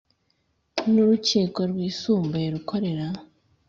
N 0.91 0.93
urukiko 1.03 1.59
rwisumbuye 1.71 2.47
rukorera 2.53 3.07